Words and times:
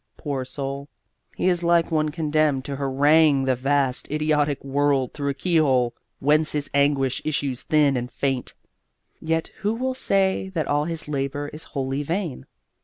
Poor 0.17 0.43
soul, 0.43 0.89
he 1.35 1.47
is 1.47 1.61
like 1.61 1.91
one 1.91 2.09
condemned 2.09 2.65
to 2.65 2.77
harangue 2.77 3.43
the 3.45 3.53
vast, 3.53 4.09
idiotic 4.09 4.63
world 4.65 5.13
through 5.13 5.29
a 5.29 5.33
keyhole, 5.35 5.93
whence 6.17 6.53
his 6.53 6.71
anguish 6.73 7.21
issues 7.23 7.61
thin 7.61 7.95
and 7.95 8.11
faint. 8.11 8.55
Yet 9.19 9.49
who 9.59 9.75
will 9.75 9.93
say 9.93 10.49
that 10.55 10.65
all 10.67 10.85
his 10.85 11.07
labour 11.07 11.49
is 11.53 11.65
wholly 11.77 12.01
vain? 12.01 12.47